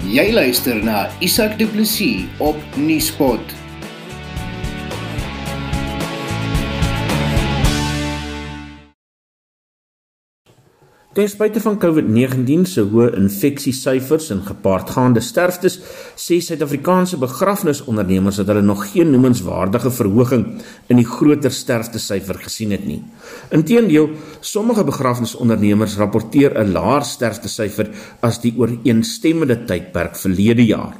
Jy 0.00 0.30
luister 0.32 0.78
na 0.80 1.10
Isak 1.20 1.58
Du 1.60 1.66
Plessis 1.68 2.24
op 2.40 2.56
Nieuwspot. 2.80 3.59
Ten 11.20 11.28
spyte 11.28 11.60
van 11.60 11.74
COVID-19 11.76 12.62
se 12.64 12.80
hoë 12.88 13.10
infeksiesyfers 13.18 14.30
en 14.32 14.38
gepaardgaande 14.40 15.20
sterftes, 15.20 15.74
sê 16.16 16.38
Suid-Afrikaanse 16.40 17.18
begrafnisondernemers 17.20 18.38
dat 18.40 18.48
hulle 18.48 18.62
nog 18.64 18.86
geen 18.94 19.10
noemenswaardige 19.12 19.92
verhoging 19.92 20.46
in 20.88 20.96
die 20.96 21.04
groter 21.04 21.52
sterftesyfer 21.52 22.40
gesien 22.40 22.72
het 22.72 22.86
nie. 22.88 23.02
Inteendeel, 23.52 24.08
sommige 24.40 24.86
begrafnisondernemers 24.88 25.98
rapporteer 26.00 26.56
'n 26.56 26.72
laer 26.72 27.04
sterftesyfer 27.04 27.92
as 28.22 28.40
die 28.40 28.54
ooreenstemmende 28.56 29.58
tydperk 29.68 30.16
verlede 30.16 30.64
jaar. 30.64 30.96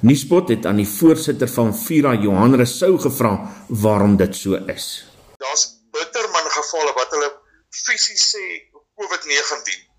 Nuuspot 0.00 0.48
het 0.48 0.66
aan 0.66 0.76
die 0.76 0.86
voorsitter 0.86 1.48
van 1.48 1.74
Vira 1.74 2.14
Johan 2.14 2.54
Resou 2.54 2.98
gevra 2.98 3.34
waarom 3.68 4.16
dit 4.16 4.36
so 4.36 4.54
is. 4.54 5.04
Daar's 5.42 5.66
bitter 5.90 6.30
min 6.30 6.50
gevalle 6.54 6.92
wat 6.94 7.10
hulle 7.10 7.30
fisies 7.70 8.30
sê 8.30 8.75
COVID-19. 9.06 9.94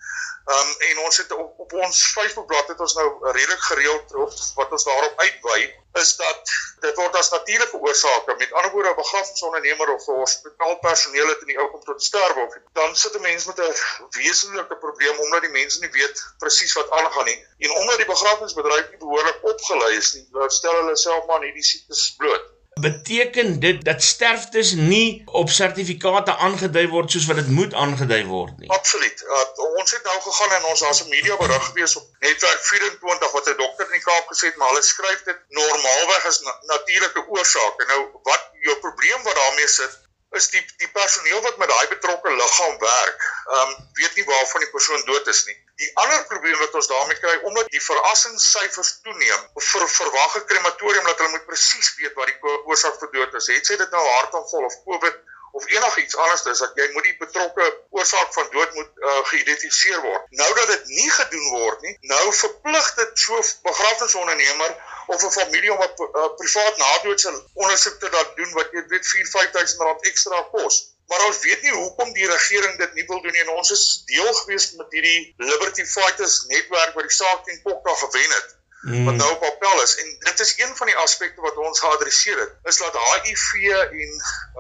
Um 0.48 0.70
en 0.90 1.00
ons 1.00 1.18
het 1.18 1.32
op, 1.32 1.60
op 1.60 1.74
ons 1.74 2.06
Facebookblad 2.12 2.68
het 2.68 2.80
ons 2.80 2.94
nou 2.94 3.32
redelik 3.32 3.60
gereeld 3.60 4.14
op 4.16 4.34
wat 4.56 4.72
ons 4.72 4.84
daarop 4.84 5.20
uitwy 5.20 5.74
is 6.00 6.16
dat 6.16 6.52
dit 6.80 6.96
word 6.96 7.16
as 7.20 7.30
natuurlike 7.34 7.78
oorsake 7.78 8.36
met 8.38 8.54
ander 8.54 8.72
woorde 8.72 8.90
'n 8.90 8.96
begrafnisondernemer 9.02 9.94
of 9.94 10.08
'n 10.08 10.20
hospitaalpersoneel 10.22 11.28
het 11.28 11.42
in 11.42 11.52
die 11.52 11.58
ou 11.60 11.68
kom 11.72 11.84
tot 11.84 12.04
sterwe 12.04 12.46
of 12.46 12.56
dan 12.80 12.96
sit 12.96 13.16
'n 13.16 13.22
mens 13.22 13.46
met 13.46 13.60
'n 13.60 13.76
wesenlike 14.10 14.78
probleem 14.86 15.20
omdat 15.20 15.42
die 15.42 15.56
mense 15.60 15.80
nie 15.80 15.92
weet 16.00 16.24
presies 16.38 16.74
wat 16.74 16.90
aangaan 16.90 17.26
nie 17.26 17.46
en 17.58 17.72
omdat 17.72 17.98
die 17.98 18.12
begrafnisbedryf 18.14 18.90
nie 18.90 19.04
behoorlik 19.06 19.44
opgelei 19.54 19.96
is 19.98 20.14
nie 20.14 20.28
stel 20.48 20.76
hulle 20.80 20.96
self 20.98 21.26
maar 21.26 21.38
in 21.42 21.50
hierdie 21.50 21.70
siektes 21.72 22.14
bloot 22.18 22.47
beteken 22.80 23.60
dit 23.60 23.84
dat 23.86 24.04
sterftes 24.04 24.72
nie 24.74 25.22
op 25.26 25.50
sertifikate 25.50 26.36
aangedui 26.36 26.88
word 26.88 27.12
soos 27.12 27.28
wat 27.30 27.40
dit 27.42 27.50
moet 27.60 27.74
aangedui 27.74 28.24
word 28.26 28.58
nie. 28.58 28.70
Absoluut. 28.70 29.24
Uh, 29.28 29.66
ons 29.82 29.92
het 29.92 30.04
nou 30.04 30.18
gegaan 30.22 30.56
en 30.58 30.66
ons 30.72 30.80
daar's 30.86 31.04
'n 31.04 31.10
media 31.10 31.38
berig 31.38 31.66
gewees 31.66 31.96
op 31.96 32.08
Netwerk 32.20 32.64
24 32.72 33.32
wat 33.32 33.50
'n 33.50 33.58
dokter 33.58 33.86
in 33.86 33.98
die 34.00 34.06
Kaap 34.10 34.26
gesê 34.34 34.46
het 34.50 34.58
maar 34.58 34.68
hulle 34.74 34.84
skryf 34.84 35.24
dit 35.24 35.40
normaalweg 35.48 36.26
as 36.26 36.40
na 36.40 36.58
natuurlike 36.74 37.28
oorsake. 37.28 37.86
Nou 37.88 38.02
wat 38.24 38.44
jou 38.62 38.78
probleem 38.78 39.24
wat 39.24 39.36
daarmee 39.36 39.68
sit 39.68 40.06
is 40.36 40.50
die 40.52 40.62
die 40.82 40.90
personeel 40.92 41.42
wat 41.42 41.58
met 41.58 41.70
daai 41.72 41.88
betrokke 41.94 42.34
liggaam 42.40 42.76
werk, 42.80 43.22
ehm 43.54 43.62
um, 43.62 43.76
weet 44.00 44.16
nie 44.20 44.26
waarvan 44.28 44.66
die 44.66 44.74
persoon 44.74 45.06
dood 45.06 45.28
is 45.34 45.46
nie. 45.48 45.56
Die 45.84 45.90
ander 46.04 46.26
probleem 46.32 46.60
wat 46.60 46.76
ons 46.80 46.90
daarmee 46.92 47.20
kry 47.22 47.36
omdat 47.50 47.72
die 47.76 47.84
verrassingssyfers 47.86 48.92
toeneem, 49.06 49.48
vir 49.70 49.88
verwag 49.96 50.36
'n 50.42 50.46
krematorium 50.52 51.08
dat 51.12 51.24
hulle 51.24 51.36
moet 51.36 51.48
presies 51.54 51.94
weet 52.02 52.20
wat 52.20 52.34
die 52.34 52.60
oorsaak 52.66 53.00
vir 53.00 53.12
dood 53.16 53.40
is. 53.42 53.48
Het 53.56 53.72
sy 53.72 53.80
dit 53.84 53.98
nou 53.98 54.06
hartaanval 54.08 54.70
of 54.72 54.80
COVID 54.84 55.24
of 55.58 55.68
enigiets 55.68 56.16
anders 56.16 56.44
is 56.46 56.60
dat 56.62 56.76
jy 56.76 56.88
moet 56.94 57.08
die 57.08 57.16
betrokke 57.18 57.66
oorsaak 57.90 58.34
van 58.34 58.50
dood 58.52 58.74
moet 58.74 58.92
uh, 58.96 59.22
geïdentifiseer 59.32 60.02
word. 60.02 60.28
Nou 60.42 60.50
dat 60.60 60.68
dit 60.74 60.92
nie 61.00 61.10
gedoen 61.10 61.48
word 61.54 61.82
nie, 61.88 61.96
nou 62.12 62.26
verplig 62.42 62.90
dit 63.00 63.24
so 63.24 63.40
begrafnisondernemer 63.70 64.76
of 65.08 65.24
'n 65.24 65.32
familie 65.40 65.74
om 65.74 65.82
'n 65.82 65.92
uh, 66.20 66.28
privaat 66.42 66.78
nadoodse 66.78 67.32
ondersoek 67.54 68.00
te 68.00 68.10
laat 68.16 68.36
doen 68.36 68.52
wat 68.60 68.68
jy 68.72 68.84
weet 68.88 69.08
4-5000 69.16 69.84
rand 69.88 70.06
ekstra 70.12 70.42
kos. 70.52 70.76
Maar 71.08 71.26
ons 71.26 71.40
weet 71.40 71.62
nie 71.62 71.72
hoekom 71.72 72.14
die 72.14 72.28
regering 72.28 72.78
dit 72.78 72.94
nie 72.94 73.06
wil 73.08 73.22
doen 73.22 73.32
nie 73.32 73.42
en 73.46 73.56
ons 73.60 73.72
is 73.72 73.86
deel 74.06 74.34
gewees 74.34 74.72
met 74.72 74.92
hierdie 74.92 75.34
Liberty 75.38 75.86
Fighters 75.86 76.44
netwerk 76.52 76.94
wat 76.94 77.08
die 77.08 77.18
saak 77.22 77.44
teen 77.46 77.62
Kokka 77.64 77.94
gewen 78.04 78.32
het 78.36 78.58
mm. 78.82 79.06
wat 79.06 79.16
nou 79.16 79.32
op 79.32 79.44
appel 79.44 79.82
is 79.82 79.96
en 80.04 80.16
dit 80.20 80.40
is 80.40 80.54
een 80.58 80.76
van 80.76 80.88
die 80.88 80.96
aspekte 80.96 81.42
wat 81.42 81.58
ons 81.58 81.80
geadresseer 81.80 82.40
het 82.40 82.72
is 82.72 82.78
dat 82.78 83.00
HIV 83.14 83.48
en 83.80 84.12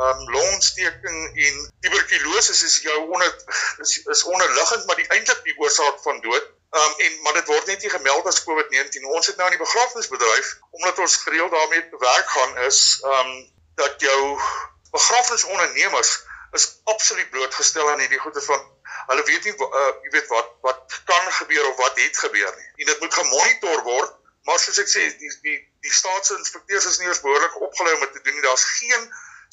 um, 0.05 0.23
longontsteking 0.35 1.19
en 1.47 1.71
tuberkulose 1.79 2.55
is 2.69 2.79
jou 2.81 2.97
onder 3.09 3.35
is, 3.83 3.97
is 4.15 4.23
onderliggend 4.23 4.85
maar 4.85 4.95
die 4.95 5.07
eintlik 5.07 5.43
die 5.43 5.57
oorsaak 5.57 6.01
van 6.03 6.21
dood 6.21 6.55
Um, 6.77 6.93
en 7.05 7.21
maar 7.25 7.33
dit 7.33 7.47
word 7.49 7.65
net 7.65 7.81
nie 7.81 7.89
gemeld 7.89 8.25
as 8.29 8.43
COVID-19. 8.45 9.05
Ons 9.17 9.27
het 9.31 9.37
nou 9.37 9.47
in 9.49 9.55
die 9.57 9.65
begrafnisbedryf 9.65 10.57
omdat 10.77 10.99
ons 10.99 11.15
gereeld 11.25 11.51
daarmee 11.51 11.89
te 11.89 11.99
werk 11.99 12.29
gaan 12.29 12.57
is 12.69 12.81
um 13.17 13.31
dat 13.81 14.01
jou 14.01 14.39
begrafnisondernemers 14.91 16.11
is 16.51 16.65
absoluut 16.83 17.29
blootgestel 17.29 17.89
aan 17.91 17.99
hierdie 17.99 18.19
goeie 18.19 18.43
van 18.49 18.65
hulle 19.07 19.23
weet 19.29 19.47
nie 19.47 19.53
uh, 19.53 19.91
jy 20.05 20.11
weet 20.15 20.29
wat 20.33 20.51
wat 20.67 20.99
kan 21.09 21.31
gebeur 21.39 21.69
of 21.69 21.79
wat 21.83 21.99
het 22.03 22.17
gebeur 22.25 22.53
nie. 22.59 22.69
En 22.83 22.91
dit 22.91 22.99
moet 23.03 23.17
gemonitor 23.21 23.83
word, 23.87 24.13
maar 24.49 24.59
soos 24.59 24.79
ek 24.83 24.91
sê, 24.91 25.05
die 25.21 25.31
die 25.47 25.57
die 25.85 25.95
staatsinspekteurs 26.01 26.89
is 26.91 26.99
nie 27.01 27.09
eens 27.09 27.23
behoorlik 27.23 27.59
opgelei 27.69 27.95
om 27.95 28.05
dit 28.05 28.13
te 28.17 28.23
doen 28.25 28.37
nie. 28.37 28.45
Daar's 28.45 28.67
geen 28.77 29.09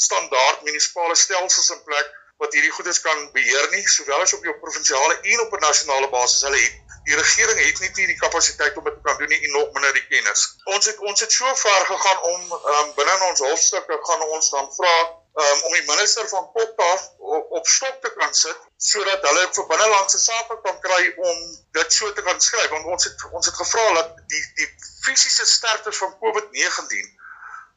standaard 0.06 0.62
munisipale 0.66 1.16
stelsels 1.18 1.70
in 1.76 1.82
plek 1.88 2.12
wat 2.42 2.54
hierdie 2.56 2.72
goedes 2.74 2.98
kan 3.00 3.28
beheer 3.36 3.68
nie, 3.70 3.84
sowel 3.88 4.24
as 4.24 4.34
op 4.34 4.46
jou 4.46 4.54
provinsiale 4.62 5.20
en 5.34 5.44
op 5.46 5.54
'n 5.54 5.66
nasionale 5.66 6.10
basis. 6.10 6.42
Hulle 6.48 6.62
het 6.62 6.83
die 7.04 7.16
regering 7.16 7.58
het 7.60 7.96
nie 7.96 8.06
die 8.06 8.18
kapasiteit 8.20 8.76
om 8.76 8.84
dit 8.84 8.94
te 8.96 9.02
kan 9.04 9.18
doen 9.20 9.28
nie 9.28 9.40
en 9.46 9.52
nog 9.58 9.72
minder 9.72 9.92
die 9.96 10.06
kennis. 10.08 10.44
Ons 10.76 10.86
het 10.90 11.02
ons 11.10 11.20
het 11.20 11.32
so 11.32 11.54
ver 11.64 11.86
gegaan 11.90 12.22
om 12.30 12.54
um, 12.54 12.94
binne 12.96 13.16
in 13.18 13.26
ons 13.28 13.44
hoofstukke 13.44 13.98
gaan 14.08 14.24
ons 14.36 14.50
dan 14.54 14.70
vra 14.78 14.94
um, 15.42 15.58
om 15.68 15.76
die 15.76 15.84
minister 15.90 16.28
van 16.28 16.48
Koptaf 16.52 17.10
op, 17.18 17.50
op 17.60 17.66
stok 17.66 18.00
te 18.06 18.12
kan 18.16 18.32
sit 18.34 18.64
sodat 18.90 19.26
hulle 19.28 19.44
vir 19.58 19.68
binnelandse 19.74 20.22
sake 20.22 20.58
kan 20.64 20.80
kry 20.86 21.02
om 21.28 21.44
dit 21.80 21.98
so 21.98 22.12
te 22.12 22.24
kan 22.30 22.40
skryf 22.40 22.72
want 22.72 22.88
ons 22.96 23.10
het 23.10 23.28
ons 23.32 23.52
het 23.52 23.60
gevra 23.60 23.86
dat 24.00 24.16
die 24.32 24.44
die 24.62 24.70
fisiese 25.04 25.46
sterftes 25.52 26.00
van 26.00 26.16
COVID-19 26.24 27.12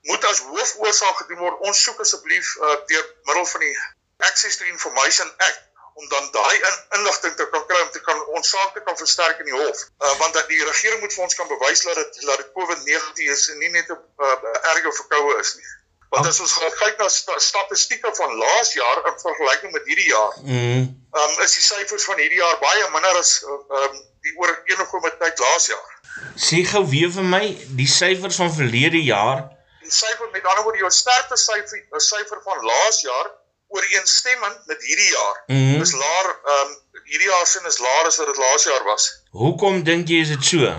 moet 0.07 0.25
as 0.25 0.39
hoofoorsaak 0.39 1.17
gedoen 1.21 1.43
word. 1.43 1.63
Ons 1.67 1.81
soek 1.83 1.99
asseblief 1.99 2.55
uh, 2.63 2.75
deur 2.91 3.07
middel 3.27 3.47
van 3.53 3.65
die 3.65 3.73
Access 4.29 4.57
to 4.57 4.65
Information 4.65 5.33
Act 5.37 5.66
om 5.99 6.09
dan 6.09 6.25
daai 6.31 6.57
in, 6.69 6.75
inligting 6.99 7.35
te 7.39 7.47
kan 7.53 7.65
kry 7.69 7.79
om 7.85 7.91
te 7.95 8.01
kan 8.07 8.19
ons 8.37 8.49
saak 8.53 8.73
te 8.73 8.83
kan 8.85 8.97
versterk 8.97 9.41
in 9.43 9.49
die 9.49 9.57
hof. 9.57 9.79
Uh, 9.97 10.13
want 10.21 10.33
dat 10.37 10.47
die 10.51 10.63
regering 10.69 11.01
moet 11.01 11.13
vir 11.15 11.25
ons 11.25 11.37
kan 11.39 11.49
bewys 11.53 11.81
dat 11.87 11.97
dit 12.01 12.21
dat 12.29 12.43
dit 12.43 12.53
COVID-19 12.59 13.33
is 13.35 13.49
en 13.53 13.59
nie 13.63 13.73
net 13.73 13.89
'n 13.89 13.97
uh, 13.97 14.71
erge 14.73 14.93
verkoue 15.01 15.39
is 15.41 15.55
nie. 15.57 15.69
Want 16.13 16.27
as 16.27 16.39
ons 16.39 16.53
gaan 16.59 16.75
kyk 16.81 17.01
na 17.01 17.07
st 17.11 17.33
statistieke 17.43 18.11
van 18.19 18.37
laas 18.43 18.73
jaar 18.73 19.01
in 19.09 19.17
vergelyking 19.23 19.73
met 19.73 19.89
hierdie 19.89 20.07
jaar, 20.11 20.37
mm. 20.43 20.85
um, 21.19 21.33
is 21.43 21.57
die 21.59 21.65
syfers 21.65 22.05
van 22.07 22.21
hierdie 22.21 22.39
jaar 22.39 22.59
baie 22.61 22.85
minder 22.93 23.19
as 23.19 23.33
um, 23.47 23.97
die 24.27 24.35
oor 24.39 24.53
enige 24.71 25.01
tyd 25.23 25.43
laas 25.47 25.67
jaar. 25.73 25.91
Sê 26.47 26.63
gou 26.71 26.85
weer 26.93 27.11
vir 27.17 27.27
my 27.33 27.43
die 27.81 27.89
syfers 27.91 28.39
van 28.43 28.53
verlede 28.53 29.01
jaar. 29.03 29.43
Die 29.83 29.91
syfer 29.91 30.31
met 30.31 30.47
ander 30.47 30.63
woorde 30.63 30.85
jou 30.85 30.93
sterkste 31.01 31.37
syfer, 31.43 31.83
'n 31.83 32.05
syfer 32.11 32.41
van 32.47 32.63
laas 32.71 33.01
jaar 33.09 33.27
ooreenstemmend 33.67 34.65
met 34.65 34.83
hierdie 34.83 35.09
jaar. 35.11 35.43
Mm. 35.47 35.81
Is 35.81 35.93
laer 35.93 36.29
um, 36.55 36.75
hierdie 37.03 37.27
jaar 37.27 37.47
sin 37.47 37.65
is 37.65 37.79
laer 37.79 38.05
as 38.05 38.19
wat 38.21 38.29
dit 38.31 38.37
laas 38.43 38.63
jaar 38.63 38.83
was. 38.83 39.07
Hoekom 39.31 39.83
dink 39.83 40.07
jy 40.11 40.21
is 40.25 40.31
dit 40.35 40.45
so? 40.51 40.71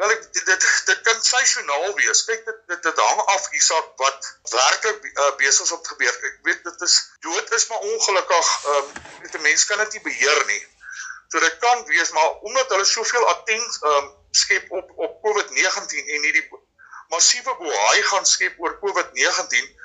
Wel 0.00 0.12
ek 0.14 0.22
dit 0.32 0.46
dit, 0.48 0.66
dit 0.88 1.00
kan 1.06 1.22
seisoonaal 1.28 1.94
wees. 1.98 2.24
Kyk 2.28 2.44
dit 2.48 2.60
dit 2.72 2.82
dit 2.88 3.00
hang 3.04 3.22
af 3.34 3.48
Isak 3.58 3.90
wat 4.00 4.30
werklik 4.52 5.08
uh, 5.10 5.30
besig 5.42 5.66
is 5.66 5.74
om 5.76 5.82
te 5.82 5.92
gebeur. 5.94 6.14
Ek 6.30 6.38
weet 6.48 6.62
dit 6.68 6.86
is 6.88 6.96
dood 7.26 7.56
is 7.58 7.66
maar 7.72 7.88
ongelukkig 7.92 8.52
ehm 8.74 8.78
um, 8.78 8.94
die 9.34 9.42
mense 9.48 9.68
kan 9.68 9.82
dit 9.84 9.98
nie 9.98 10.06
beheer 10.08 10.44
nie. 10.52 10.62
So 11.28 11.42
dit 11.44 11.58
kan 11.64 11.84
wees 11.92 12.14
maar 12.16 12.30
omdat 12.48 12.72
hulle 12.74 12.88
soveel 12.88 13.28
attent 13.34 13.78
ehm 13.82 14.00
um, 14.00 14.10
skep 14.30 14.72
op 14.80 14.96
op 14.96 15.20
COVID-19 15.26 16.12
en 16.16 16.26
hierdie 16.28 16.46
massiewe 17.10 17.54
boei 17.58 18.02
gaan 18.12 18.26
skep 18.26 18.58
oor 18.62 18.76
COVID-19 18.82 19.79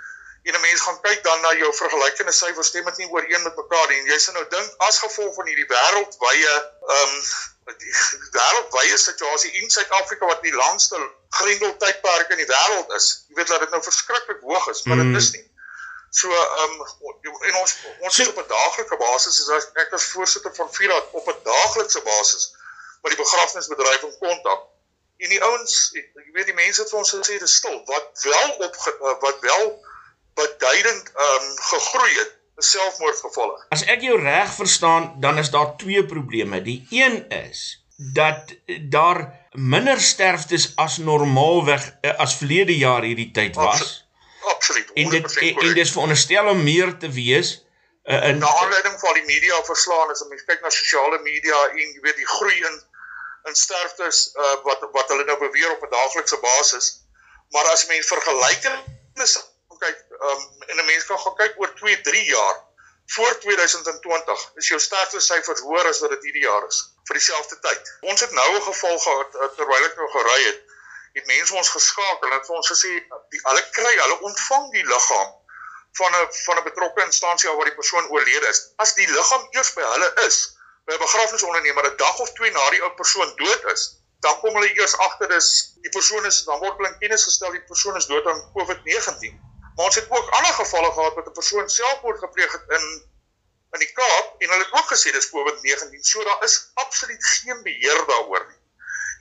en 0.46 0.56
'n 0.56 0.62
mens 0.62 0.82
gaan 0.82 1.02
kyk 1.02 1.24
dan 1.24 1.42
na 1.42 1.52
jou 1.58 1.72
vergelykende 1.74 2.32
syfers 2.32 2.68
stem 2.68 2.86
dit 2.86 2.98
nie 2.98 3.10
ooreen 3.10 3.44
met 3.44 3.56
mekaar 3.56 3.88
nie 3.90 4.00
en 4.00 4.10
jy 4.14 4.20
sê 4.22 4.34
nou 4.34 4.46
dink 4.50 4.74
as 4.88 5.00
gevolg 5.04 5.34
van 5.36 5.48
hierdie 5.50 5.70
wêreldwye 5.74 6.56
ehm 6.56 7.14
um, 7.14 7.22
die 7.66 7.94
wêreldwye 8.38 8.98
situasie 8.98 9.52
in 9.62 9.70
Suid-Afrika 9.70 10.26
wat 10.30 10.44
die 10.46 10.54
langste 10.54 11.00
grendeltydperk 11.30 12.30
in 12.36 12.42
die 12.44 12.52
wêreld 12.52 12.94
is. 12.98 13.08
Jy 13.30 13.40
weet 13.40 13.48
dat 13.48 13.64
dit 13.66 13.74
nou 13.74 13.82
verskriklik 13.84 14.44
hoog 14.46 14.68
is, 14.70 14.84
maar 14.86 15.02
dit 15.02 15.10
mm. 15.10 15.16
is 15.22 15.32
nie. 15.32 15.46
So 16.20 16.30
ehm 16.30 16.76
um, 16.76 17.34
en 17.50 17.56
ons 17.62 17.74
ons 18.00 18.20
is 18.20 18.30
op 18.34 18.38
'n 18.44 18.48
daaglikse 18.52 18.98
basis 19.02 19.50
as 19.58 19.68
ek 19.84 19.98
as 19.98 20.06
voorsitter 20.14 20.54
van 20.56 20.70
Vira 20.78 21.02
op 21.12 21.28
'n 21.34 21.42
daaglikse 21.50 22.02
basis 22.12 22.54
met 23.02 23.16
die 23.16 23.24
begrafnisbedryf 23.24 24.02
in 24.02 24.16
kontak. 24.22 24.62
En 25.18 25.30
die 25.30 25.44
ouens, 25.44 25.90
jy 25.94 26.32
weet 26.38 26.46
die 26.46 26.60
mense 26.62 26.82
het 26.82 26.90
vir 26.90 27.00
ons 27.00 27.14
gesê 27.18 27.40
dis 27.40 27.56
stil. 27.56 27.82
Wat 27.86 28.24
wel 28.30 28.50
op 28.70 28.80
uh, 28.94 29.20
wat 29.26 29.40
wel 29.40 29.68
beduidend 30.36 31.12
ehm 31.14 31.48
um, 31.50 31.56
gegroei 31.72 32.14
het 32.20 32.34
selfmoordgevalle. 32.58 33.66
As 33.76 33.84
ek 33.92 34.06
jou 34.08 34.20
reg 34.22 34.54
verstaan, 34.56 35.16
dan 35.20 35.38
is 35.38 35.50
daar 35.52 35.76
twee 35.78 36.06
probleme. 36.06 36.62
Die 36.62 36.88
een 36.90 37.30
is 37.30 37.86
dat 37.96 38.56
daar 38.92 39.48
minder 39.52 40.00
sterftes 40.02 40.72
as 40.76 40.98
normaalweg 40.98 41.98
eh, 42.02 42.18
as 42.20 42.36
verlede 42.36 42.78
jaar 42.78 43.04
hierdie 43.04 43.32
tyd 43.32 43.56
was. 43.56 44.04
Absoluut. 44.44 44.92
En 44.94 45.10
dit 45.10 45.38
en 45.38 45.74
dis 45.74 45.92
veronderstel 45.92 46.48
om 46.48 46.64
meer 46.64 46.98
te 46.98 47.10
wees 47.10 47.66
uh, 48.04 48.28
in 48.28 48.38
na 48.38 48.52
aanleiding 48.62 49.00
van 49.00 49.14
die 49.14 49.26
media 49.26 49.62
verslaan 49.64 50.12
as 50.14 50.22
jy 50.30 50.38
kyk 50.44 50.62
na 50.62 50.70
sosiale 50.70 51.20
media 51.24 51.62
en 51.72 51.80
jy 51.80 52.04
weet 52.04 52.20
die 52.20 52.30
groei 52.36 52.58
in 52.70 52.78
in 53.50 53.56
sterftes 53.56 54.32
uh, 54.36 54.54
wat 54.68 54.86
wat 54.92 55.12
hulle 55.14 55.26
nou 55.26 55.38
beweer 55.42 55.72
op 55.72 55.84
'n 55.86 55.92
daaglikse 55.96 56.40
basis. 56.44 56.94
Maar 57.54 57.68
as 57.72 57.88
mens 57.88 58.08
vergelykings 58.08 59.36
kyk, 59.86 60.06
um, 60.20 60.46
en 60.68 60.78
'n 60.82 60.86
mens 60.92 61.06
kan 61.10 61.20
gaan 61.24 61.36
kyk 61.42 61.60
oor 61.62 61.74
2, 61.82 62.02
3 62.10 62.24
jaar 62.26 62.58
voor 63.16 63.40
2020, 63.40 64.46
is 64.62 64.68
jou 64.68 64.80
sterftesyfers 64.80 65.66
hoër 65.68 65.90
as 65.94 66.00
wat 66.04 66.14
dit 66.16 66.24
hierdie 66.30 66.46
jaar 66.46 66.68
is 66.68 66.80
vir 67.08 67.20
dieselfde 67.20 67.60
tyd. 67.68 67.92
Ons 68.12 68.22
het 68.26 68.32
nou 68.32 68.50
'n 68.56 68.68
geval 68.70 69.00
gehad 69.08 69.36
uh, 69.36 69.50
terwyl 69.58 69.90
ek 69.90 69.96
nou 70.02 70.10
gery 70.18 70.42
het, 70.46 70.62
het 71.18 71.26
mense 71.26 71.56
ons 71.56 71.70
geskakel 71.70 72.28
en 72.28 72.38
het 72.38 72.48
vir 72.48 72.56
ons 72.56 72.72
gesê 72.74 72.92
die 73.34 73.42
hulle 73.44 73.64
kry, 73.78 73.94
hulle 74.04 74.20
ontvang 74.30 74.72
die 74.78 74.86
liggaam 74.94 75.34
van 76.00 76.12
'n 76.22 76.28
van 76.46 76.58
'n 76.58 76.68
betrokke 76.70 77.06
instansie 77.06 77.50
waar 77.50 77.70
die 77.70 77.80
persoon 77.82 78.10
oorlede 78.10 78.48
is. 78.48 78.60
As 78.76 78.96
die 79.00 79.08
liggaam 79.08 79.48
eers 79.52 79.74
by 79.74 79.86
hulle 79.94 80.10
is, 80.28 80.40
by 80.86 80.94
'n 80.94 81.06
begrafnisondernemer 81.06 81.92
'n 81.92 81.98
dag 81.98 82.20
of 82.20 82.34
twee 82.34 82.52
na 82.52 82.70
die 82.70 82.84
ou 82.84 82.92
persoon 83.02 83.36
dood 83.36 83.72
is, 83.74 83.86
dan 84.20 84.40
kom 84.40 84.56
hulle 84.58 84.74
eers 84.74 84.98
agter 85.08 85.30
dis 85.30 85.50
die 85.86 85.94
persoon 85.98 86.26
is 86.26 86.44
dan 86.50 86.60
word 86.60 86.78
hulle 86.78 86.92
in 86.94 87.00
kennis 87.04 87.28
gestel 87.30 87.52
die 87.52 87.66
persoon 87.72 87.96
is 87.96 88.08
dood 88.12 88.28
aan 88.28 88.42
COVID-19. 88.58 89.38
Maar 89.76 89.86
ons 89.86 89.96
het 89.96 90.10
ook 90.10 90.30
ander 90.30 90.54
gevalle 90.54 90.92
gehad 90.92 91.16
met 91.16 91.28
'n 91.28 91.38
persoon 91.40 91.70
selfmoord 91.70 92.20
gepleeg 92.20 92.52
het 92.52 92.66
in 92.78 92.86
in 93.76 93.80
die 93.80 93.94
Kaap 93.94 94.36
en 94.42 94.50
hulle 94.50 94.64
het 94.64 94.74
ook 94.74 94.90
gesê 94.94 95.12
dis 95.12 95.30
COVID-19. 95.30 96.04
So 96.12 96.24
daar 96.24 96.44
is 96.44 96.72
absoluut 96.74 97.26
geen 97.26 97.64
beheer 97.64 98.06
daaroor 98.08 98.46
nie. 98.50 98.62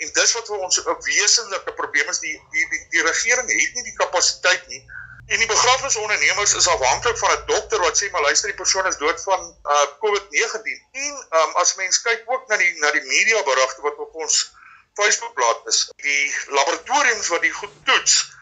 En 0.07 0.13
dis 0.13 0.33
wat 0.33 0.47
vir 0.47 0.59
ons 0.59 0.79
'n 0.85 0.97
wesenlike 1.01 1.73
probleem 1.73 2.09
is 2.09 2.19
die 2.19 2.37
die 2.51 2.69
die, 2.71 2.87
die 2.89 3.03
regering 3.03 3.49
het 3.51 3.75
nie 3.75 3.83
die 3.83 3.99
kapasiteit 4.03 4.67
nie 4.67 4.85
En 5.27 5.39
die 5.39 5.47
begrafnisondernemers 5.47 6.55
is 6.55 6.69
afhanklik 6.69 7.19
van 7.19 7.31
'n 7.31 7.47
dokter 7.47 7.81
wat 7.81 7.97
sê 8.03 8.11
maar 8.11 8.21
luister 8.21 8.49
die 8.49 8.57
persoon 8.57 8.87
is 8.87 8.97
dood 8.97 9.23
van 9.23 9.57
uh 9.65 9.87
COVID-19. 10.03 10.83
En 10.93 11.15
um, 11.31 11.55
as 11.63 11.75
mens 11.75 12.03
kyk 12.03 12.23
ook 12.27 12.47
na 12.47 12.57
die 12.57 12.73
na 12.79 12.91
die 12.91 13.05
media 13.05 13.43
berigte 13.43 13.81
wat 13.83 13.97
op 13.97 14.15
ons 14.15 14.53
Facebookblad 14.95 15.63
is, 15.67 15.91
die 15.97 16.35
laboratoriums 16.47 17.29
wat 17.29 17.41
die 17.41 17.53
goed 17.53 17.73
toets, 17.85 18.34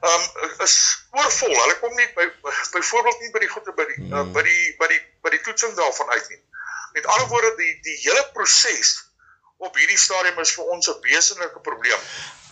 um 0.00 0.22
is 0.64 0.76
oorvol. 1.10 1.54
Hulle 1.54 1.78
kom 1.80 1.94
nie 1.98 2.08
by 2.14 2.28
byvoorbeeld 2.74 3.20
nie 3.20 3.32
by 3.34 3.42
die 3.44 3.50
goede 3.50 3.74
by 3.74 3.86
die 3.90 3.98
uh, 4.12 4.24
by 4.34 4.44
die 4.46 4.64
by 4.78 4.88
die 4.92 5.00
by 5.26 5.32
die 5.34 5.42
toetsing 5.46 5.74
daarvan 5.78 6.14
uit 6.14 6.28
nie. 6.30 6.40
Met 6.94 7.06
ander 7.06 7.28
woorde 7.32 7.54
die 7.58 7.74
die 7.82 7.98
hele 8.04 8.24
proses 8.36 8.94
op 9.58 9.74
hierdie 9.74 9.98
stadium 9.98 10.38
is 10.38 10.54
vir 10.54 10.70
ons 10.74 10.88
'n 10.88 11.00
wesenlike 11.02 11.60
probleem. 11.66 12.02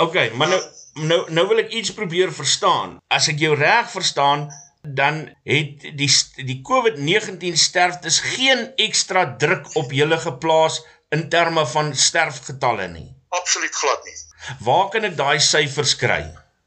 OK, 0.03 0.17
maar 0.35 0.49
nou 0.49 0.63
nou 0.95 1.21
nou 1.31 1.47
wil 1.49 1.63
ek 1.63 1.71
iets 1.71 1.95
probeer 1.95 2.33
verstaan. 2.33 2.99
As 3.09 3.29
ek 3.29 3.39
jou 3.39 3.55
reg 3.55 3.91
verstaan, 3.91 4.49
dan 4.83 5.37
het 5.45 5.87
die 5.99 6.11
die 6.51 6.61
COVID-19 6.67 7.55
sterftes 7.59 8.21
geen 8.21 8.73
ekstra 8.77 9.37
druk 9.39 9.75
op 9.75 9.93
julle 9.93 10.19
geplaas 10.19 10.83
in 11.15 11.29
terme 11.29 11.67
van 11.67 11.95
sterfgetalle 11.95 12.89
nie. 12.89 13.09
Absoluut 13.29 13.75
glad 13.75 14.05
nie. 14.05 14.19
Waar 14.67 14.89
kan 14.91 15.05
ek 15.05 15.17
daai 15.17 15.39
syfers 15.41 15.95
kry? 15.99 16.23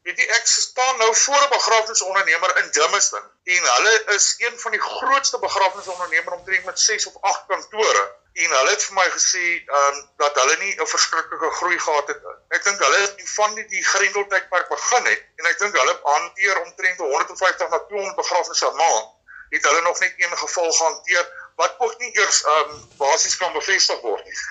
Weet 0.10 0.24
jy 0.24 0.26
ek 0.34 0.48
staan 0.50 0.96
nou 0.98 1.16
voor 1.16 1.42
'n 1.46 1.50
begrafnisondernemer 1.50 2.58
in 2.58 2.70
Dummerston 2.72 3.26
en 3.56 3.66
hulle 3.74 3.92
is 4.16 4.34
een 4.38 4.60
van 4.60 4.72
die 4.72 4.82
grootste 4.82 5.40
begrafnisondernemers 5.40 6.36
omtrent 6.36 6.66
met 6.66 6.80
6 6.80 7.06
of 7.06 7.22
8 7.22 7.44
kantore 7.48 8.06
en 8.34 8.56
hulle 8.58 8.70
het 8.70 8.84
vir 8.88 8.96
my 8.96 9.06
gesê 9.18 9.44
um, 9.80 10.00
dat 10.24 10.40
hulle 10.42 10.56
nie 10.64 10.74
'n 10.82 10.88
verskriklike 10.94 11.52
groei 11.60 11.80
gehad 11.80 12.08
het. 12.08 12.26
Ek 12.58 12.64
dink 12.64 12.82
hulle 12.86 13.00
het 13.02 13.22
van 13.36 13.54
die, 13.56 13.68
die 13.76 13.86
grendeltydperk 13.86 14.68
begin 14.70 15.06
het 15.12 15.24
en 15.36 15.52
ek 15.52 15.60
dink 15.60 15.78
hulle 15.82 16.00
hanteer 16.04 16.62
omtrent 16.62 16.98
150 16.98 17.70
na 17.70 17.80
200 17.92 18.16
begrafnisse 18.24 18.72
'n 18.72 18.76
maand. 18.76 19.14
Het 19.50 19.70
hulle 19.72 19.82
nog 19.82 20.00
net 20.00 20.14
een 20.18 20.38
geval 20.38 20.72
gehanteer 20.72 21.34
wat 21.56 21.76
ook 21.78 21.98
nie 22.00 22.12
eers 22.18 22.46
um, 22.46 22.74
basies 22.98 23.38
kan 23.38 23.54
bevestig 23.54 24.02
word 24.02 24.26
nie. 24.26 24.42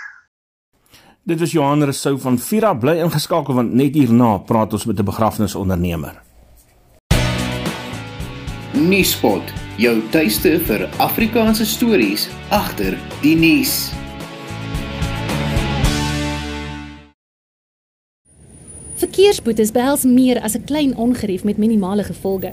Dit 1.28 1.40
was 1.40 1.52
Johan 1.52 1.82
Rousseau 1.82 2.18
van 2.18 2.38
Vira 2.38 2.70
bly 2.74 2.94
ingeskakel 3.04 3.52
want 3.54 3.74
net 3.76 3.92
hierna 3.98 4.30
praat 4.48 4.72
ons 4.72 4.84
met 4.88 4.98
'n 4.98 5.04
begrafnisondernemer. 5.04 6.22
Nuuspot, 8.72 9.52
jou 9.76 10.02
tuiste 10.10 10.60
vir 10.60 10.88
Afrikaanse 10.96 11.66
stories 11.66 12.28
agter 12.48 12.96
die 13.20 13.36
nuus. 13.36 13.92
Verkeersboetes 18.94 19.72
behels 19.72 20.04
meer 20.04 20.40
as 20.40 20.56
'n 20.56 20.64
klein 20.64 20.96
ongerief 20.96 21.44
met 21.44 21.56
minimale 21.56 22.04
gevolge. 22.04 22.52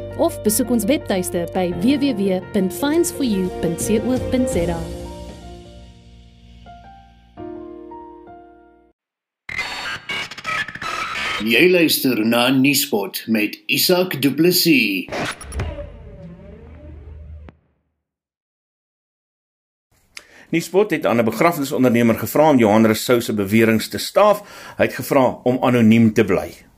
of 0.21 0.37
besoek 0.45 0.69
ons 0.77 0.85
webtuiste 0.85 1.49
by 1.55 1.73
www.finesforyou.co.za. 1.81 4.79
Jy 11.41 11.65
luister 11.73 12.21
na 12.21 12.53
Nuuspot 12.53 13.25
met 13.25 13.57
Isak 13.65 14.21
Du 14.21 14.29
Plessis. 14.37 15.09
Nuuspot 20.51 20.91
het 20.91 21.05
aan 21.05 21.17
'n 21.17 21.25
begrafnisondernemer 21.25 22.19
gevra 22.19 22.49
om 22.49 22.57
Johan 22.57 22.85
Rousseau 22.85 23.21
se 23.21 23.33
beweringe 23.33 23.87
te 23.87 23.97
staaf. 23.97 24.41
Hy 24.77 24.83
het 24.83 24.93
gevra 24.93 25.39
om 25.43 25.57
anoniem 25.61 26.13
te 26.13 26.25
bly. 26.25 26.70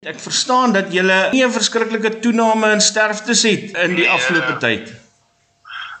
Ek 0.00 0.20
verstaan 0.20 0.72
dat 0.72 0.92
jy 0.92 1.02
nie 1.32 1.44
'n 1.44 1.52
verskriklike 1.52 2.18
toename 2.18 2.70
in 2.72 2.80
sterftes 2.80 3.42
het 3.42 3.72
in 3.76 3.94
die 3.94 4.04
nee, 4.04 4.10
afgelope 4.10 4.56
tyd. 4.56 4.92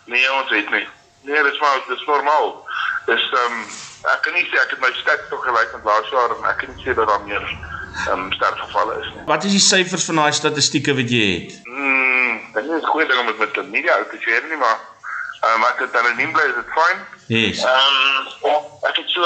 Nee, 0.04 0.32
ons 0.32 0.50
weet 0.50 0.70
nie. 0.70 0.86
Nee, 1.22 1.42
dis 1.42 1.58
maar 1.58 1.80
dis 1.88 2.04
normaal. 2.06 2.66
Dis 3.06 3.30
ehm 3.32 3.52
um, 3.52 3.64
ek 4.12 4.20
kan 4.22 4.32
nie 4.32 4.44
sê 4.50 4.60
ek 4.62 4.70
het 4.70 4.80
my 4.80 4.92
stats 4.94 5.28
tog 5.30 5.42
gelyk 5.44 5.72
met 5.74 5.84
laas 5.84 6.10
jaar 6.10 6.30
en 6.36 6.44
ek 6.50 6.58
kan 6.62 6.68
nie 6.74 6.84
sê 6.84 6.94
dat 6.94 7.08
daar 7.08 7.24
meer 7.24 7.42
ehm 7.42 8.12
um, 8.12 8.32
sterfgevalle 8.32 9.00
is 9.00 9.08
nie. 9.14 9.24
Wat 9.26 9.44
is 9.44 9.56
die 9.58 9.66
syfers 9.66 10.04
van 10.04 10.22
daai 10.22 10.32
statistieke 10.32 10.94
wat 10.94 11.10
jy 11.10 11.26
het? 11.32 11.58
Mm, 11.64 12.38
dit 12.54 12.64
is 12.64 12.82
'n 12.82 12.92
goeie 12.92 13.08
ding 13.08 13.18
om 13.20 13.32
met 13.38 13.54
die 13.54 13.62
media 13.62 13.92
uit 13.96 14.10
te 14.10 14.20
share 14.20 14.46
nie, 14.48 14.60
maar 14.64 14.78
ehm 15.40 15.54
um, 15.54 15.68
ek 15.72 15.78
het 15.78 15.96
anoniem 15.96 16.32
bly, 16.32 16.46
is 16.52 16.58
dit 16.60 16.70
fyn? 16.78 16.98
Yes. 17.26 17.64
Ehm 17.64 18.54
um, 18.54 18.62
ek 18.90 18.96
het 19.02 19.10
so 19.10 19.22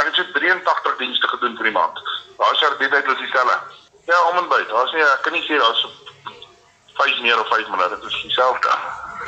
ek 0.00 0.06
het 0.10 0.14
so 0.14 0.24
83 0.32 0.96
dienste 0.98 1.28
gedoen 1.28 1.56
vir 1.56 1.70
die 1.70 1.78
maand. 1.78 1.96
Laas 2.38 2.60
jaar 2.60 2.78
dit 2.78 2.90
het 2.90 3.06
was 3.06 3.18
dieselfde. 3.18 3.83
Ja, 4.06 4.18
om 4.30 4.38
en 4.42 4.48
by. 4.48 4.62
Daar's 4.68 4.92
nie 4.92 5.02
ek 5.02 5.22
kan 5.22 5.32
nie 5.32 5.44
sê 5.48 5.58
daar's 5.58 5.86
5 6.94 7.20
meer 7.20 7.40
of 7.40 7.48
5 7.48 7.68
minder, 7.68 7.90
dit 7.96 8.10
is 8.10 8.22
dieselfde. 8.22 8.70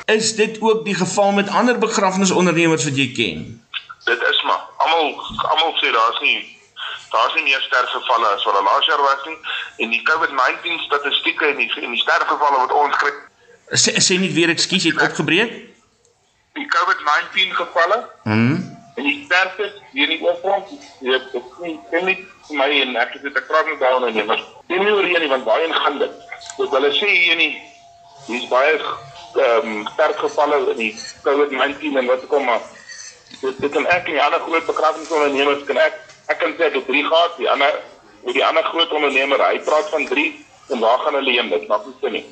Is 0.04 0.34
dit 0.36 0.60
ook 0.60 0.84
die 0.84 0.94
geval 0.94 1.32
met 1.32 1.48
ander 1.48 1.78
begrafnisondernemers 1.78 2.84
wat 2.84 2.96
jy 2.96 3.08
ken? 3.16 3.46
dit 4.06 4.22
is 4.22 4.42
maar 4.42 4.62
almal 4.76 5.06
almal 5.52 5.72
sê 5.80 5.90
daar's 5.98 6.20
nie 6.20 6.36
daar's 7.10 7.34
nie 7.34 7.42
meer 7.48 7.62
sterfgevalle 7.68 8.28
as 8.34 8.44
wat 8.48 8.60
laas 8.68 8.86
jaar 8.90 9.02
was 9.06 9.24
nie 9.26 9.38
en 9.84 9.94
die 9.94 10.02
COVID-19 10.10 10.84
statistieke 10.86 11.46
en 11.46 11.58
die 11.62 11.70
en 11.82 11.96
die 11.96 12.02
sterfgevalle 12.02 12.60
wat 12.64 12.74
ons 12.82 13.00
kry 13.02 13.12
sê, 13.84 13.96
sê 14.08 14.18
nie 14.22 14.30
weer 14.38 14.52
ekskuus 14.54 14.86
het 14.90 15.02
opgebreek 15.08 15.56
die 16.60 16.68
COVID-19 16.76 17.58
gevalle 17.62 18.00
mhm 18.24 18.75
en 18.96 19.04
die 19.04 19.24
sterftes 19.24 19.72
hier 19.92 20.08
in 20.08 20.16
die 20.16 20.24
oorgrond 20.24 20.70
jy 21.04 21.16
ek 21.18 21.34
nie 21.62 21.74
ken 21.90 22.06
nie 22.08 22.16
my 22.56 22.68
en 22.80 22.96
ek 23.02 23.16
het 23.16 23.26
dit 23.26 23.40
ek 23.40 23.48
praat 23.48 23.68
met 23.68 23.82
daai 23.82 24.12
nie 24.12 24.24
maar 24.28 24.44
nie 24.70 24.92
oor 24.92 25.08
hier 25.08 25.20
nie 25.20 25.32
want 25.32 25.44
baie 25.44 25.66
gaan 25.72 25.98
dit? 26.00 26.14
So 26.56 26.68
hulle 26.72 26.92
sê 26.96 27.10
hier 27.10 27.36
nie 27.40 27.52
hier's 28.26 28.48
baie 28.52 28.76
ehm 28.76 29.68
um, 29.68 29.82
sterfgevalle 29.92 30.62
in 30.72 30.80
die 30.80 30.92
COVID-19 31.26 31.98
en 32.00 32.08
wat 32.12 32.24
kom 32.30 32.48
maar 32.48 32.64
dit 33.42 33.60
dit 33.60 33.72
kan 33.72 33.88
ek 33.92 34.08
en 34.08 34.16
die 34.16 34.24
ander 34.24 34.40
groot 34.46 34.66
begrafnisondernemers 34.70 35.66
kan 35.68 35.82
ek 35.84 36.00
ek 36.32 36.40
kan 36.40 36.56
sê 36.56 36.70
dat 36.72 36.88
drie 36.88 37.04
gehad 37.04 37.36
die 37.40 37.50
ander 37.52 37.76
met 38.24 38.34
die 38.34 38.44
ander 38.46 38.64
groot 38.72 38.92
ondernemer 38.96 39.44
hy 39.44 39.60
praat 39.66 39.92
van 39.92 40.08
drie 40.08 40.30
en 40.72 40.80
waar 40.82 40.98
gaan 41.04 41.14
hulle 41.20 41.36
heen? 41.36 41.52
Dit 41.52 41.68
maak 41.68 41.84
nie 41.86 41.94
sin 42.00 42.16
nie. 42.16 42.24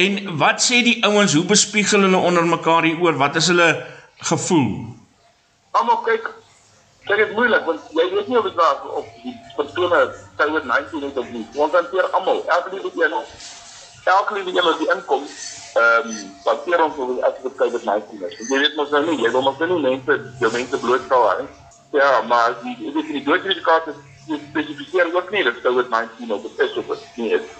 En 0.00 0.38
wat 0.40 0.62
sê 0.64 0.80
die 0.84 0.96
ouens 1.04 1.34
hoe 1.36 1.44
bespiegel 1.44 2.06
hulle 2.06 2.20
onder 2.30 2.46
mekaar 2.46 2.86
hier 2.88 3.00
oor 3.04 3.18
wat 3.20 3.36
is 3.40 3.50
hulle 3.52 3.68
gevoel 4.30 4.95
almal 5.80 6.00
kyk 6.08 6.30
dit 7.08 7.18
is 7.26 7.34
moeilik 7.38 7.66
want 7.68 7.92
jy 7.98 8.08
weet 8.14 8.28
nie 8.28 8.38
of 8.38 8.48
dit 8.48 8.58
waar 8.62 8.80
of 9.00 9.12
die 9.24 9.36
persone 9.58 10.00
COVID-19 10.40 11.06
het 11.08 11.20
of 11.24 11.28
nie 11.34 11.44
ons 11.54 11.76
hanteer 11.80 12.10
almal 12.18 12.42
elke 12.46 12.74
liewe 12.74 13.04
een 13.04 13.20
elke 14.16 14.34
liewe 14.38 14.50
een 14.56 14.66
wat 14.70 14.82
die 14.82 14.90
inkom 14.94 15.28
ehm 15.76 16.08
um, 16.08 16.16
wat 16.44 16.62
keer 16.64 16.82
ons 16.84 16.96
wil 16.96 17.18
as 17.28 17.36
dit 17.42 17.56
kyk 17.60 17.72
met 17.74 17.84
my 17.84 17.96
kinders. 18.08 18.36
Jy 18.50 18.58
weet 18.62 18.76
mos 18.78 18.92
nou 18.94 19.02
nie, 19.04 19.16
jy 19.24 19.30
wil 19.34 19.44
mos 19.44 19.58
nou 19.60 19.68
nie 19.74 19.82
mense 19.84 20.14
jou 20.40 20.50
mense 20.54 20.78
blootstel 20.84 21.24
hè. 21.30 21.44
Ja, 21.96 22.10
maar 22.30 22.56
die 22.62 22.76
die, 22.80 23.04
die 23.10 23.24
doodsertifikaat 23.26 23.90
is 23.92 23.98
spesifiseer 24.48 25.12
ook 25.14 25.28
nie 25.34 25.44
dat 25.46 25.60
COVID-19 25.64 26.32
op 26.36 26.46
dit 26.48 26.62
is 26.64 26.78
of 26.80 26.88
dit 26.94 27.20
nie 27.20 27.30
is. 27.38 27.50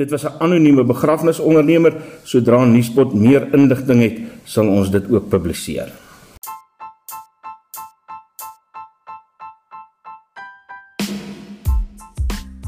Dit 0.00 0.10
was 0.10 0.24
'n 0.24 0.40
anonieme 0.46 0.84
begrafnisondernemer. 0.84 1.92
Sodra 2.24 2.64
Nuuspot 2.64 3.14
meer 3.14 3.46
inligting 3.52 4.00
het, 4.02 4.16
sal 4.44 4.68
ons 4.68 4.90
dit 4.90 5.04
ook 5.10 5.28
publiseer. 5.28 5.92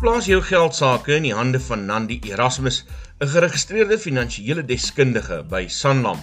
Plaas 0.06 0.28
jou 0.30 0.38
geld 0.38 0.70
sake 0.70 1.16
in 1.16 1.24
die 1.26 1.32
hande 1.34 1.58
van 1.58 1.80
Nandi 1.88 2.20
Erasmus, 2.30 2.84
'n 3.18 3.26
geregistreerde 3.26 3.96
finansiële 3.98 4.62
deskundige 4.64 5.42
by 5.50 5.64
Sanlam. 5.68 6.20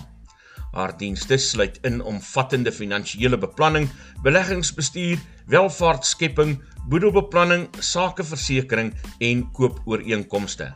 Haar 0.72 0.98
dienste 0.98 1.38
sluit 1.38 1.80
in 1.82 2.02
omvattende 2.02 2.72
finansiële 2.72 3.38
beplanning, 3.38 3.90
beleggingsbestuur, 4.22 5.20
welvaartskepping, 5.48 6.64
boedelbeplanning, 6.88 7.68
sakeversekering 7.80 8.94
en 9.20 9.52
koopooreenkomste. 9.52 10.76